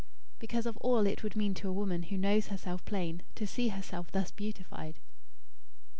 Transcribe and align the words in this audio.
"Because 0.39 0.65
of 0.65 0.77
all 0.77 1.05
it 1.05 1.21
would 1.21 1.35
mean 1.35 1.53
to 1.53 1.69
a 1.69 1.71
woman 1.71 2.01
who 2.01 2.17
knows 2.17 2.47
herself 2.47 2.83
plain, 2.85 3.21
to 3.35 3.45
see 3.45 3.67
herself 3.67 4.11
thus 4.11 4.31
beautified." 4.31 4.95